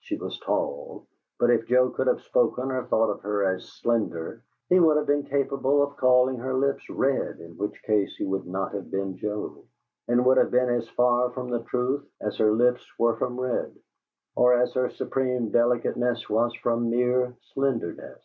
She 0.00 0.16
was 0.16 0.38
tall, 0.38 1.04
but 1.38 1.50
if 1.50 1.66
Joe 1.66 1.90
could 1.90 2.06
have 2.06 2.22
spoken 2.22 2.70
or 2.72 2.86
thought 2.86 3.10
of 3.10 3.20
her 3.20 3.44
as 3.44 3.66
"slender," 3.70 4.42
he 4.70 4.80
would 4.80 4.96
have 4.96 5.04
been 5.04 5.24
capable 5.24 5.82
of 5.82 5.98
calling 5.98 6.38
her 6.38 6.54
lips 6.54 6.88
"red," 6.88 7.38
in 7.38 7.58
which 7.58 7.82
case 7.82 8.16
he 8.16 8.24
would 8.24 8.46
not 8.46 8.72
have 8.72 8.90
been 8.90 9.18
Joe, 9.18 9.62
and 10.08 10.24
would 10.24 10.38
have 10.38 10.50
been 10.50 10.70
as 10.70 10.88
far 10.88 11.30
from 11.32 11.50
the 11.50 11.64
truth 11.64 12.08
as 12.22 12.38
her 12.38 12.52
lips 12.52 12.86
were 12.98 13.16
from 13.18 13.38
red, 13.38 13.76
or 14.34 14.54
as 14.54 14.72
her 14.72 14.88
supreme 14.88 15.50
delicateness 15.50 16.30
was 16.30 16.54
from 16.62 16.88
mere 16.88 17.36
slenderness. 17.52 18.24